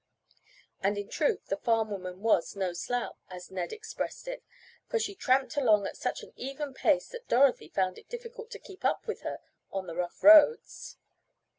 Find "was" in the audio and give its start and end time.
2.21-2.55